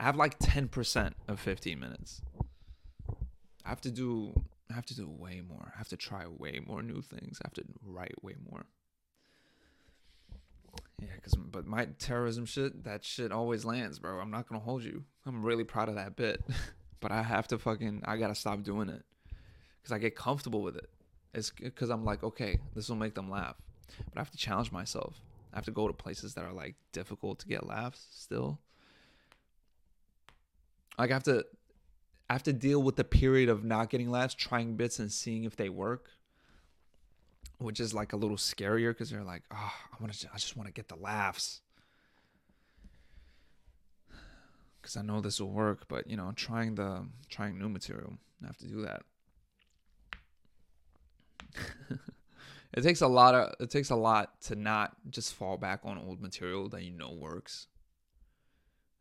[0.00, 2.22] I have like 10% of 15 minutes.
[3.64, 4.32] I have to do
[4.70, 5.70] I have to do way more.
[5.74, 7.38] I have to try way more new things.
[7.42, 8.64] I have to write way more.
[11.02, 14.20] Yeah, cause but my terrorism shit, that shit always lands, bro.
[14.20, 15.04] I'm not gonna hold you.
[15.26, 16.42] I'm really proud of that bit,
[17.00, 19.02] but I have to fucking I gotta stop doing it,
[19.82, 20.88] cause I get comfortable with it.
[21.34, 23.56] It's because I'm like, okay, this will make them laugh,
[23.98, 25.20] but I have to challenge myself.
[25.52, 28.60] I have to go to places that are like difficult to get laughs still.
[30.98, 31.44] Like I have to
[32.30, 35.44] I have to deal with the period of not getting laughs, trying bits and seeing
[35.44, 36.10] if they work,
[37.62, 40.56] which is like a little scarier because they're like, oh, I want to, I just
[40.56, 41.60] want to get the laughs
[44.82, 45.86] because I know this will work.
[45.88, 49.02] But you know, trying the trying new material, I have to do that.
[52.74, 55.98] it takes a lot of it takes a lot to not just fall back on
[55.98, 57.68] old material that you know works.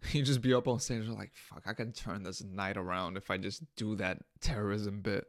[0.12, 3.18] you just be up on stage and like, fuck, I can turn this night around
[3.18, 5.26] if I just do that terrorism bit.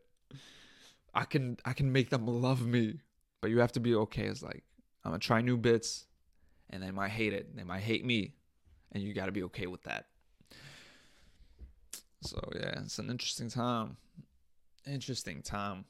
[1.15, 3.01] I can I can make them love me.
[3.43, 4.25] But you have to be okay.
[4.25, 4.63] It's like
[5.05, 6.07] I'm gonna try new bits
[6.71, 7.55] and they might hate it.
[7.55, 8.33] They might hate me.
[8.93, 10.07] And you gotta be okay with that.
[12.23, 13.97] So yeah, it's an interesting time.
[14.87, 15.85] Interesting time.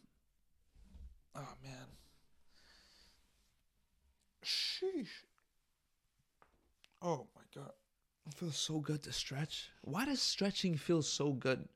[1.37, 1.87] Oh man.
[4.43, 5.07] Sheesh.
[7.03, 7.73] Oh my god.
[8.27, 9.69] It feels so good to stretch.
[9.83, 11.69] Why does stretching feel so good?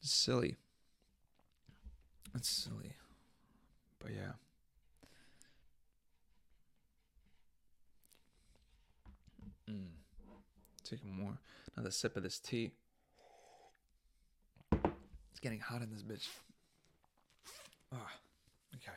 [0.00, 0.56] Silly.
[2.34, 2.92] It's silly.
[3.98, 4.32] But yeah.
[9.70, 9.88] Mm.
[10.84, 11.38] Taking more.
[11.76, 12.72] Another sip of this tea.
[14.72, 16.28] It's getting hot in this bitch.
[17.92, 18.10] Ah,
[18.76, 18.96] okay.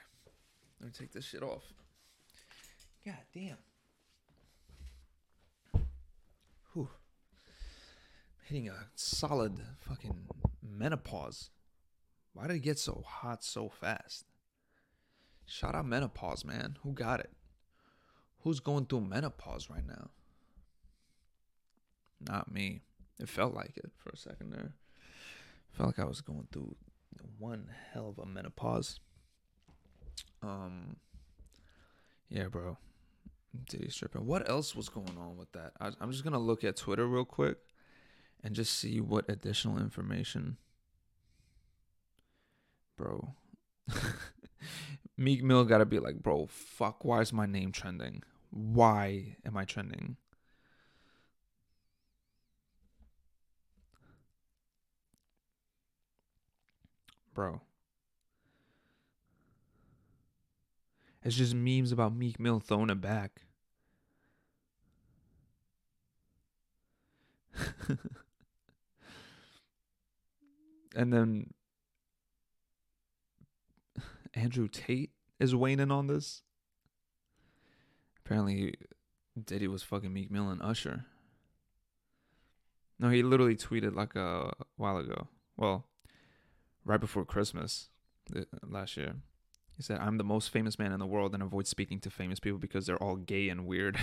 [0.79, 1.63] Let me take this shit off.
[3.05, 3.57] God damn.
[6.73, 6.89] Whew.
[8.43, 10.27] Hitting a solid fucking
[10.61, 11.49] menopause.
[12.35, 14.25] Why did it get so hot so fast?
[15.45, 16.77] Shout out menopause, man.
[16.83, 17.31] Who got it?
[18.41, 20.09] Who's going through menopause right now?
[22.19, 22.81] Not me.
[23.21, 24.73] It felt like it for a second there.
[25.71, 26.75] Felt like I was going through
[27.39, 28.99] one hell of a menopause.
[30.43, 30.97] Um,
[32.27, 32.77] yeah, bro.
[33.69, 34.25] Diddy stripping.
[34.25, 35.71] What else was going on with that?
[35.79, 37.59] I, I'm just gonna look at Twitter real quick
[38.43, 40.57] and just see what additional information.
[42.97, 43.35] Bro,
[45.17, 47.03] Meek Mill gotta be like, bro, fuck.
[47.05, 48.23] Why is my name trending?
[48.51, 50.17] Why am I trending?
[57.33, 57.61] Bro.
[61.23, 63.41] It's just memes about Meek Mill throwing it back.
[70.95, 71.54] and then
[74.35, 76.43] Andrew Tate is in on this.
[78.25, 78.75] Apparently,
[79.41, 81.05] Diddy was fucking Meek Mill and Usher.
[82.99, 85.27] No, he literally tweeted like a while ago.
[85.57, 85.85] Well,
[86.83, 87.89] right before Christmas
[88.35, 89.15] uh, last year.
[89.75, 92.39] He said, I'm the most famous man in the world and avoid speaking to famous
[92.39, 93.97] people because they're all gay and weird.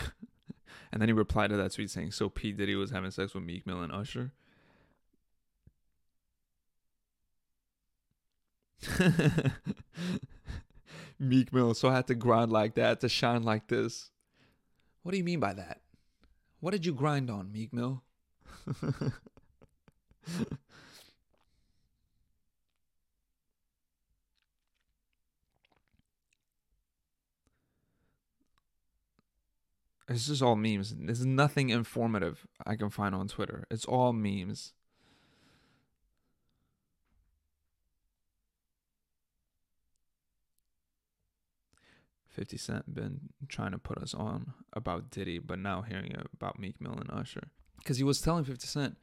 [0.92, 2.52] and then he replied to that tweet saying, So P.
[2.52, 4.32] Diddy was having sex with Meek Mill and Usher?
[11.18, 14.10] Meek Mill, so I had to grind like that to shine like this.
[15.02, 15.80] What do you mean by that?
[16.60, 18.02] What did you grind on, Meek Mill?
[30.08, 30.94] It's just all memes.
[30.98, 33.66] There's nothing informative I can find on Twitter.
[33.70, 34.74] It's all memes.
[42.32, 46.80] Fifty Cent been trying to put us on about Diddy, but now hearing about Meek
[46.80, 48.96] Mill and Usher, because he was telling Fifty Cent,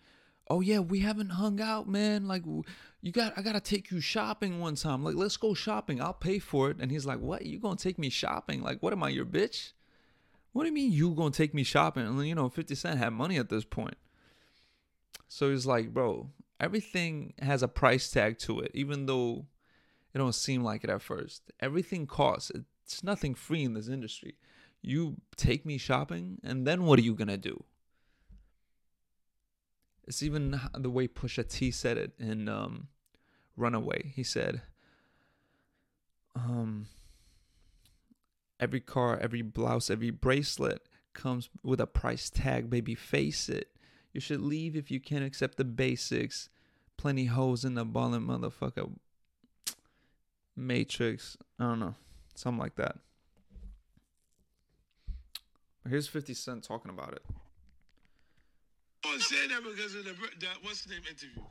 [0.49, 2.27] "Oh yeah, we haven't hung out, man.
[2.27, 5.03] Like you got, I gotta take you shopping one time.
[5.03, 6.01] Like let's go shopping.
[6.01, 7.45] I'll pay for it." And he's like, "What?
[7.45, 8.61] You gonna take me shopping?
[8.61, 9.71] Like what am I, your bitch?"
[10.51, 12.05] What do you mean you gonna take me shopping?
[12.05, 13.97] And you know, 50 Cent had money at this point.
[15.27, 19.45] So he's like, bro, everything has a price tag to it, even though
[20.13, 21.51] it don't seem like it at first.
[21.59, 22.51] Everything costs.
[22.89, 24.33] It's nothing free in this industry.
[24.81, 27.63] You take me shopping, and then what are you gonna do?
[30.07, 32.87] It's even the way Pusha T said it in um,
[33.55, 34.11] Runaway.
[34.15, 34.63] He said,
[36.35, 36.87] um,
[38.59, 40.81] every car, every blouse, every bracelet
[41.13, 42.95] comes with a price tag, baby.
[42.95, 43.69] Face it.
[44.13, 46.49] You should leave if you can't accept the basics.
[46.97, 48.91] Plenty hoes in the ballin' motherfucker.
[50.55, 51.37] Matrix.
[51.59, 51.95] I don't know.
[52.35, 52.97] Something like that.
[55.87, 57.23] Here's 50 Cent talking about it.
[59.05, 61.41] I was saying that because of the, the what's the name interview?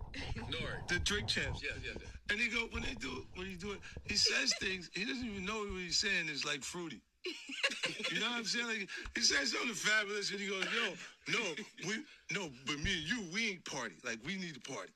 [0.52, 0.86] Nori.
[0.88, 1.62] The drink champs.
[1.62, 2.10] Yeah, yeah, yes.
[2.30, 4.90] And he go when they do when he do it, he says things.
[4.92, 7.00] He doesn't even know what he's saying is like fruity.
[7.24, 8.66] you know what I'm saying?
[8.66, 11.40] Like he says something fabulous, and he goes, "Yo, no,
[11.86, 11.94] we
[12.32, 13.96] no, but me and you, we ain't party.
[14.04, 14.92] Like we need to party."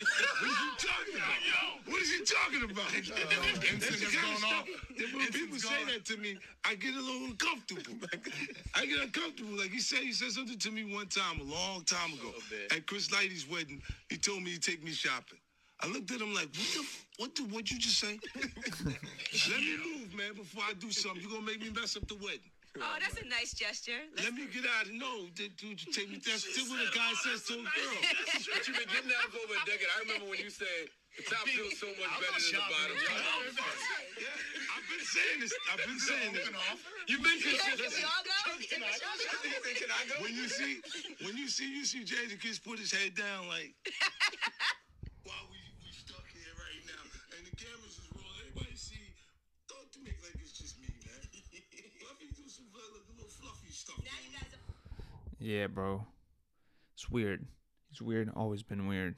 [0.00, 1.38] What is he talking about?
[1.44, 2.90] Yo, What is he talking about?
[2.94, 4.66] and that's the kind of stuff
[4.98, 7.96] that when people say that to me, I get a little uncomfortable.
[8.74, 9.58] I get uncomfortable.
[9.58, 12.32] Like he said, he said something to me one time, a long time ago,
[12.74, 13.82] at Chris Lighty's wedding.
[14.08, 15.38] He told me he'd take me shopping.
[15.80, 16.86] I looked at him like, what the,
[17.18, 18.18] what the, what'd you just say?
[18.86, 21.20] Let me move, man, before I do something.
[21.20, 22.40] You're gonna make me mess up the wedding.
[22.74, 24.02] Oh, that's a nice gesture.
[24.18, 26.18] Let's Let me get out of no, dude, you take me.
[26.18, 27.98] That's still what a guy says to a girl.
[28.50, 29.86] But you've been getting that for over a decade.
[29.94, 32.98] I remember when you said the top feels so much better than the bottom.
[34.18, 35.54] Yeah, I've been saying this.
[35.70, 36.50] I've been saying this.
[37.06, 37.94] You've been Can consistent.
[37.94, 38.58] we all go?
[38.58, 39.70] Can we all go?
[39.70, 40.14] Can I go?
[40.18, 40.82] When you see,
[41.22, 43.70] when you see, you see Jadakiss put his head down like.
[55.38, 56.06] Yeah, bro.
[56.94, 57.46] It's weird.
[57.90, 58.30] It's weird.
[58.34, 59.16] Always been weird.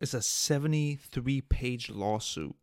[0.00, 2.54] It's a 73 page lawsuit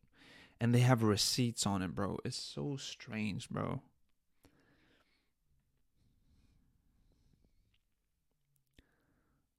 [0.62, 2.20] and they have receipts on it, bro.
[2.24, 3.82] It's so strange, bro.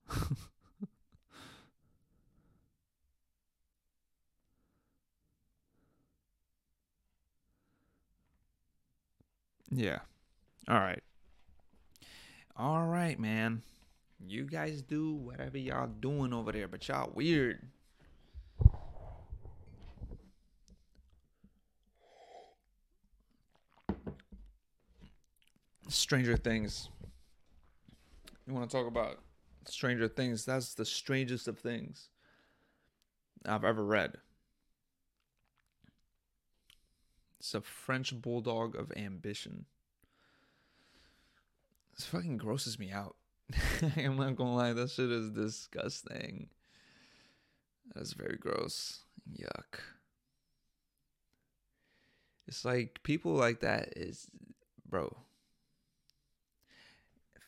[9.74, 9.98] Yeah.
[10.68, 11.02] All right.
[12.56, 13.62] All right, man.
[14.24, 17.60] You guys do whatever y'all doing over there, but y'all weird.
[25.88, 26.88] Stranger Things.
[28.46, 29.18] You want to talk about
[29.66, 30.44] Stranger Things?
[30.44, 32.10] That's the strangest of things
[33.44, 34.16] I've ever read.
[37.38, 39.66] It's a French bulldog of ambition.
[41.96, 43.16] This fucking grosses me out.
[43.96, 46.48] I'm not gonna lie, that shit is disgusting.
[47.94, 49.04] That's very gross.
[49.30, 49.80] Yuck.
[52.46, 54.26] It's like people like that is,
[54.88, 55.16] bro.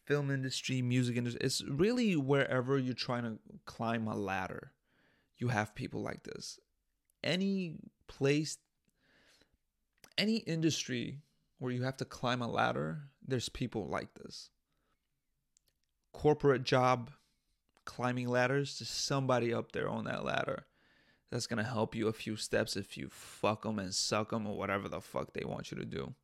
[0.05, 1.41] Film industry, music industry.
[1.43, 4.73] It's really wherever you're trying to climb a ladder,
[5.37, 6.61] you have people like this.
[7.25, 8.59] Any place
[10.19, 11.21] any industry
[11.59, 14.51] where you have to climb a ladder, there's people like this.
[16.13, 17.11] Corporate job,
[17.85, 20.67] climbing ladders, there's somebody up there on that ladder
[21.31, 24.57] that's gonna help you a few steps if you fuck them and suck them or
[24.57, 26.15] whatever the fuck they want you to do.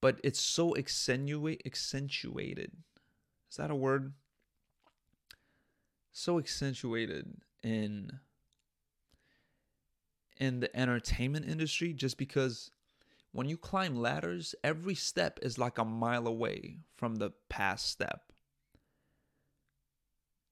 [0.00, 2.72] But it's so accentuate accentuated.
[3.50, 4.12] Is that a word?
[6.12, 8.20] So accentuated in
[10.38, 12.70] in the entertainment industry just because
[13.32, 18.32] when you climb ladders, every step is like a mile away from the past step.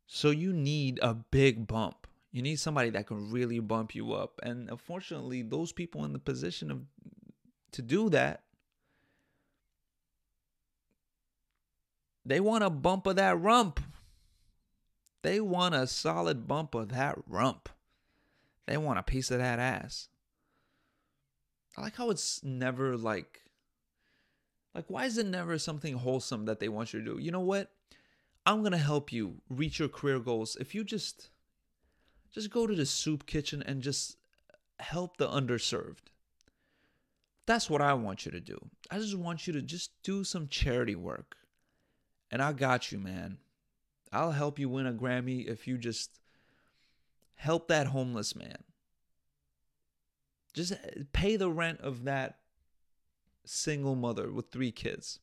[0.07, 2.07] So you need a big bump.
[2.31, 4.41] You need somebody that can really bump you up.
[4.43, 6.83] And unfortunately, those people in the position of
[7.73, 8.43] to do that,
[12.25, 13.81] they want a bump of that rump.
[15.23, 17.69] They want a solid bump of that rump.
[18.67, 20.09] They want a piece of that ass.
[21.77, 23.43] I like how it's never like
[24.75, 27.19] like why is it never something wholesome that they want you to do?
[27.19, 27.71] You know what?
[28.45, 31.31] I'm going to help you reach your career goals if you just
[32.33, 34.17] just go to the soup kitchen and just
[34.79, 36.11] help the underserved.
[37.47, 38.59] That's what I want you to do.
[38.91, 41.37] I just want you to just do some charity work.
[42.31, 43.39] And I got you, man.
[44.13, 46.19] I'll help you win a Grammy if you just
[47.37, 48.59] help that homeless man.
[50.57, 50.77] Just uh,
[51.13, 52.39] pay the rent of that
[53.45, 55.21] single mother with three kids.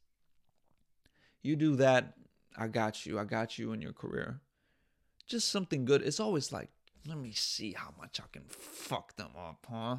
[1.42, 2.14] You do that,
[2.56, 3.20] I got you.
[3.20, 4.40] I got you in your career.
[5.28, 6.04] Just something good.
[6.04, 6.70] It's always like,
[7.08, 9.98] let me see how much I can fuck them up, huh?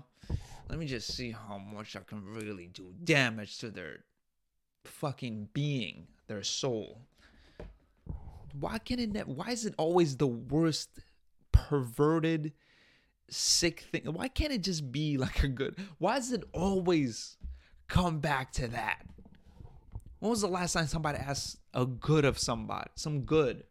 [0.71, 4.05] Let me just see how much I can really do damage to their
[4.85, 7.03] fucking being, their soul.
[8.59, 10.91] Why can't it ne- why is it always the worst
[11.53, 12.53] perverted
[13.29, 14.03] sick thing?
[14.05, 15.77] Why can't it just be like a good?
[15.99, 17.37] Why does it always
[17.89, 19.03] come back to that?
[20.19, 22.91] When was the last time somebody asked a good of somebody?
[22.95, 23.65] Some good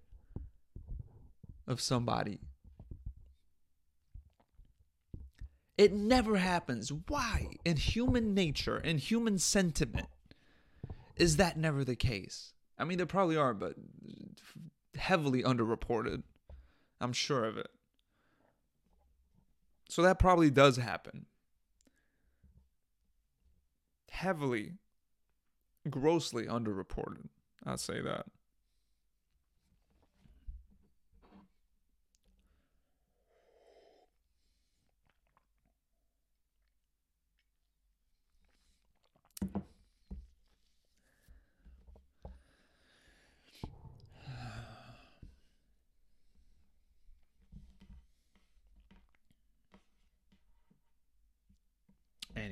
[1.67, 2.39] of somebody.
[5.77, 6.91] It never happens.
[7.07, 7.55] Why?
[7.65, 10.07] In human nature, in human sentiment,
[11.15, 12.53] is that never the case?
[12.77, 13.75] I mean, there probably are, but
[14.95, 16.23] heavily underreported.
[17.01, 17.67] I'm sure of it.
[19.89, 21.25] So that probably does happen.
[24.09, 24.73] Heavily,
[25.89, 27.27] grossly underreported.
[27.65, 28.25] I'll say that.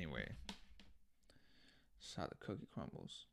[0.02, 0.32] Anyway,
[2.16, 3.26] how the cookie crumbles.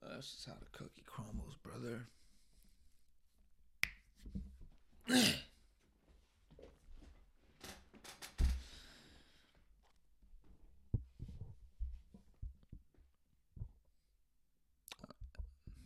[0.00, 2.06] That's just how the cookie crumbles, brother.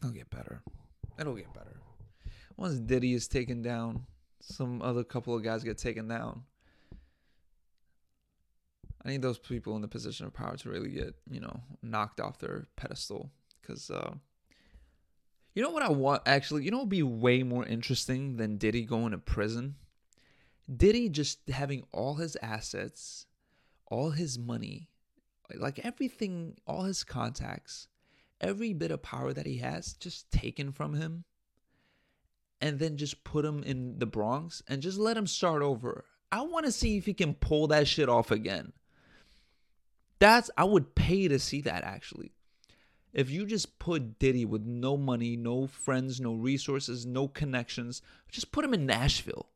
[0.02, 0.62] It'll get better.
[1.18, 1.76] It'll get better.
[2.56, 4.06] Once Diddy is taken down,
[4.40, 6.42] some other couple of guys get taken down.
[9.04, 12.20] I need those people in the position of power to really get, you know, knocked
[12.20, 13.30] off their pedestal.
[13.60, 14.14] Because, uh,
[15.54, 16.22] you know what I want?
[16.26, 19.76] Actually, you know would be way more interesting than Diddy going to prison?
[20.74, 23.26] Diddy just having all his assets,
[23.86, 24.88] all his money,
[25.54, 27.88] like everything, all his contacts,
[28.42, 31.24] every bit of power that he has just taken from him
[32.60, 36.04] and then just put him in the Bronx and just let him start over.
[36.30, 38.72] I want to see if he can pull that shit off again.
[40.18, 42.32] That's I would pay to see that actually.
[43.12, 48.52] If you just put Diddy with no money, no friends, no resources, no connections, just
[48.52, 49.50] put him in Nashville.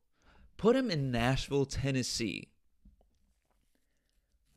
[0.59, 2.51] Put him in Nashville, Tennessee.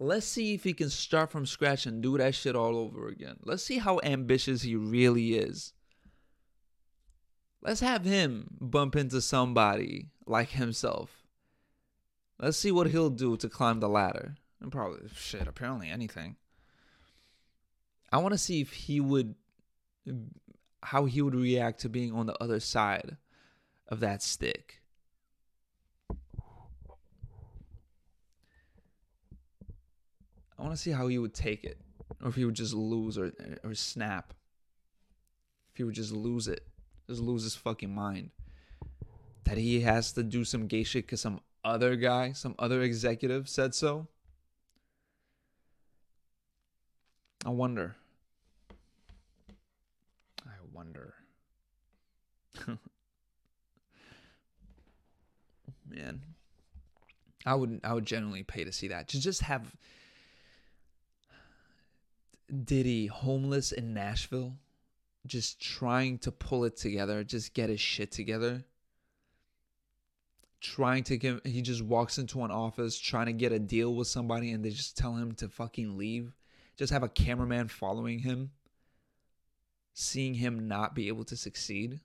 [0.02, 3.36] Let's see if he can start from scratch and do that shit all over again.
[3.44, 5.74] Let's see how ambitious he really is.
[7.62, 11.26] Let's have him bump into somebody like himself.
[12.40, 14.36] Let's see what he'll do to climb the ladder.
[14.62, 16.38] And probably, shit, apparently anything.
[18.12, 19.36] I want to see if he would,
[20.82, 23.18] how he would react to being on the other side
[23.90, 24.79] of that stick.
[30.60, 31.80] I want to see how he would take it,
[32.22, 33.32] or if he would just lose or
[33.64, 34.34] or snap.
[35.72, 36.68] If he would just lose it,
[37.08, 38.32] just lose his fucking mind.
[39.46, 43.48] That he has to do some gay shit because some other guy, some other executive
[43.48, 44.08] said so.
[47.46, 47.96] I wonder.
[50.46, 51.14] I wonder.
[55.90, 56.22] Man,
[57.46, 59.08] I would I would genuinely pay to see that.
[59.10, 59.74] To just have
[62.50, 64.58] Diddy homeless in Nashville,
[65.26, 68.66] just trying to pull it together, just get his shit together.
[70.62, 74.08] Trying to get he just walks into an office trying to get a deal with
[74.08, 76.36] somebody and they just tell him to fucking leave.
[76.76, 78.52] Just have a cameraman following him,
[79.94, 82.02] seeing him not be able to succeed.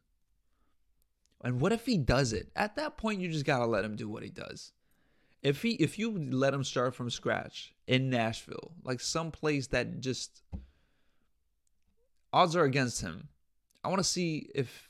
[1.43, 2.51] And what if he does it?
[2.55, 4.73] At that point, you just gotta let him do what he does.
[5.43, 10.01] If he if you let him start from scratch in Nashville, like some place that
[10.01, 10.43] just
[12.33, 13.29] odds are against him.
[13.83, 14.89] I want to see if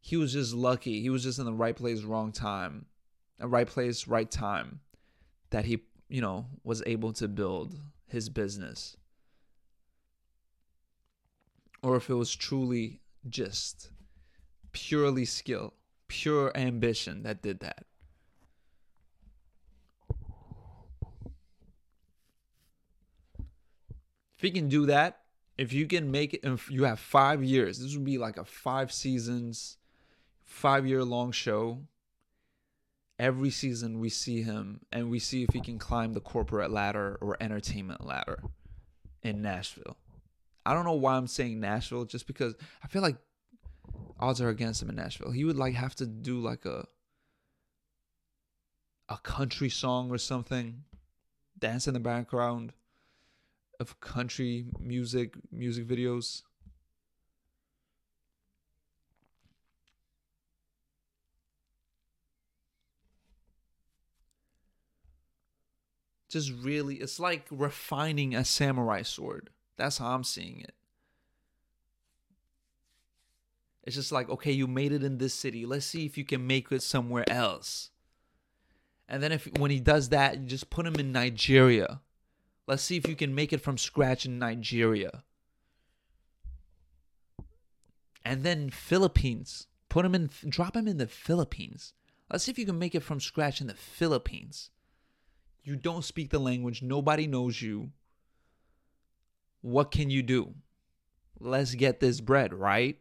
[0.00, 1.00] he was just lucky.
[1.00, 2.86] He was just in the right place, wrong time.
[3.38, 4.80] A right place, right time
[5.50, 8.96] that he, you know, was able to build his business.
[11.82, 13.90] Or if it was truly just
[14.72, 15.74] purely skill,
[16.08, 17.84] pure ambition that did that.
[24.42, 25.20] If he can do that,
[25.56, 28.44] if you can make it, if you have five years, this would be like a
[28.44, 29.76] five seasons,
[30.42, 31.78] five year long show.
[33.20, 37.18] Every season we see him and we see if he can climb the corporate ladder
[37.20, 38.40] or entertainment ladder
[39.22, 39.96] in Nashville.
[40.66, 43.18] I don't know why I'm saying Nashville, just because I feel like
[44.18, 45.30] odds are against him in Nashville.
[45.30, 46.88] He would like have to do like a
[49.08, 50.82] a country song or something,
[51.60, 52.72] dance in the background
[53.82, 56.42] of country music, music videos.
[66.30, 69.50] Just really, it's like refining a samurai sword.
[69.76, 70.72] That's how I'm seeing it.
[73.84, 75.66] It's just like, okay, you made it in this city.
[75.66, 77.90] Let's see if you can make it somewhere else.
[79.08, 82.00] And then if when he does that, you just put him in Nigeria.
[82.66, 85.24] Let's see if you can make it from scratch in Nigeria.
[88.24, 89.66] And then Philippines.
[89.88, 91.92] Put him in drop him in the Philippines.
[92.30, 94.70] Let's see if you can make it from scratch in the Philippines.
[95.64, 97.90] You don't speak the language, nobody knows you.
[99.60, 100.54] What can you do?
[101.38, 102.98] Let's get this bread, right?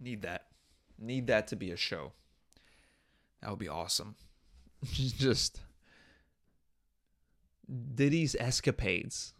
[0.00, 0.46] Need that.
[0.98, 2.12] Need that to be a show.
[3.40, 4.16] That would be awesome.
[4.84, 5.60] Just
[7.94, 9.34] Diddy's escapades.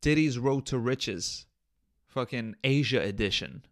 [0.00, 1.46] Diddy's Road to Riches.
[2.06, 3.64] Fucking Asia edition.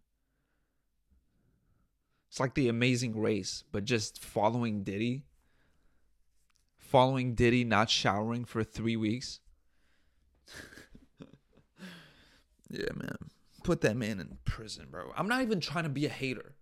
[2.28, 5.22] It's like the amazing race, but just following Diddy.
[6.76, 9.40] Following Diddy not showering for three weeks.
[12.68, 13.30] yeah, man
[13.66, 15.12] put that man in prison, bro.
[15.16, 16.54] I'm not even trying to be a hater.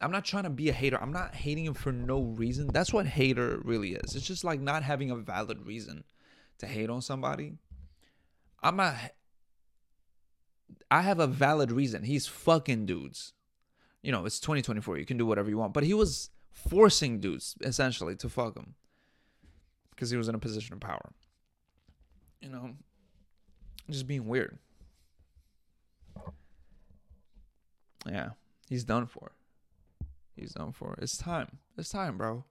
[0.00, 1.00] I'm not trying to be a hater.
[1.00, 2.68] I'm not hating him for no reason.
[2.68, 4.14] That's what hater really is.
[4.14, 6.04] It's just like not having a valid reason
[6.58, 7.54] to hate on somebody.
[8.62, 8.94] I'm not
[10.90, 12.02] I have a valid reason.
[12.02, 13.32] He's fucking dudes.
[14.02, 14.98] You know, it's 2024.
[14.98, 15.72] You can do whatever you want.
[15.72, 18.74] But he was forcing dudes essentially to fuck him
[19.90, 21.12] because he was in a position of power.
[22.40, 22.70] You know,
[23.88, 24.58] just being weird.
[28.08, 28.30] Yeah,
[28.68, 29.32] he's done for.
[30.34, 30.96] He's done for.
[31.00, 31.58] It's time.
[31.78, 32.44] It's time, bro.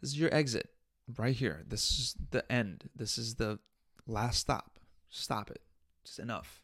[0.00, 0.70] This is your exit
[1.16, 1.62] right here.
[1.66, 2.90] This is the end.
[2.94, 3.58] This is the
[4.06, 4.78] last stop.
[5.08, 5.62] Stop it.
[6.04, 6.62] It's enough.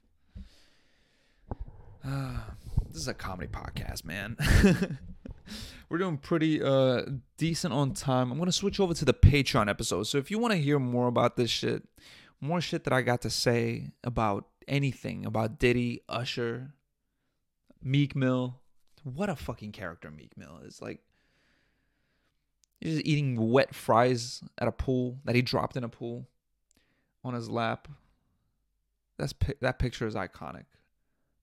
[2.05, 2.39] Uh,
[2.89, 4.37] this is a comedy podcast, man.
[5.89, 7.03] We're doing pretty uh
[7.37, 8.33] decent on time.
[8.33, 10.05] I'm gonna switch over to the Patreon episode.
[10.05, 11.83] So if you want to hear more about this shit,
[12.41, 16.73] more shit that I got to say about anything about Diddy, Usher,
[17.83, 18.61] Meek Mill.
[19.05, 20.81] What a fucking character Meek Mill is.
[20.81, 21.01] Like
[22.81, 26.29] he's just eating wet fries at a pool that he dropped in a pool
[27.25, 27.89] on his lap.
[29.19, 30.65] That's that picture is iconic.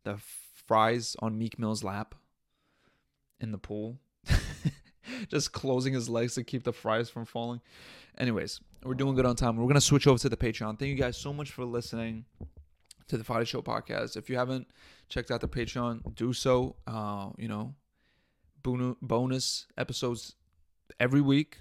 [0.04, 0.18] The
[0.66, 2.16] fries on Meek Mill's lap
[3.40, 4.00] in the pool.
[5.28, 7.62] just closing his legs to keep the fries from falling.
[8.18, 9.58] Anyways, we're doing good on time.
[9.58, 10.80] We're gonna switch over to the Patreon.
[10.80, 12.26] Thank you guys so much for listening
[13.10, 14.16] to the Fadi Show podcast.
[14.16, 14.68] If you haven't
[15.10, 16.76] checked out the Patreon, do so.
[16.88, 17.76] Uh, you know,
[18.64, 20.36] bonus episodes
[21.00, 21.60] every week.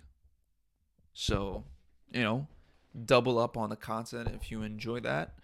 [1.14, 1.64] So,
[2.12, 2.46] you know,
[3.04, 5.34] double up on the content if you enjoy that.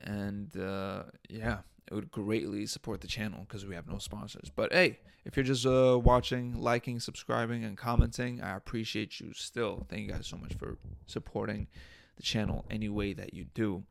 [0.00, 1.58] And uh, yeah,
[1.90, 4.50] it would greatly support the channel because we have no sponsors.
[4.54, 9.86] But hey, if you're just uh, watching, liking, subscribing, and commenting, I appreciate you still.
[9.88, 11.68] Thank you guys so much for supporting
[12.16, 13.84] the channel any way that you do.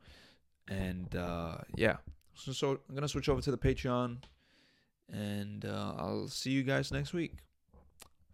[0.68, 1.98] And uh, yeah,
[2.34, 4.18] so, so I'm gonna switch over to the Patreon,
[5.12, 7.38] and uh, I'll see you guys next week.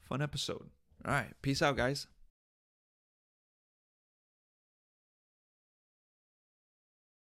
[0.02, 0.70] Fun episode.
[1.06, 2.08] All right, peace out, guys.